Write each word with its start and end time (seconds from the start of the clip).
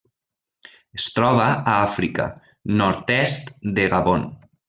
Es 0.99 1.03
troba 1.17 1.43
a 1.49 1.75
Àfrica: 1.89 2.25
nord-est 2.81 3.55
de 3.79 3.89
Gabon. 3.95 4.27